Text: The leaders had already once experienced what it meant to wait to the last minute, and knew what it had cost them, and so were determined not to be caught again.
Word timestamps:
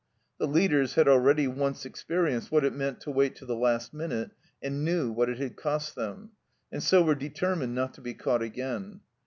The 0.39 0.47
leaders 0.47 0.95
had 0.95 1.07
already 1.07 1.47
once 1.47 1.85
experienced 1.85 2.51
what 2.51 2.65
it 2.65 2.73
meant 2.73 3.01
to 3.01 3.11
wait 3.11 3.35
to 3.35 3.45
the 3.45 3.55
last 3.55 3.93
minute, 3.93 4.31
and 4.59 4.83
knew 4.83 5.11
what 5.11 5.29
it 5.29 5.37
had 5.37 5.55
cost 5.55 5.93
them, 5.93 6.31
and 6.71 6.81
so 6.81 7.03
were 7.03 7.13
determined 7.13 7.75
not 7.75 7.93
to 7.93 8.01
be 8.01 8.15
caught 8.15 8.41
again. 8.41 9.01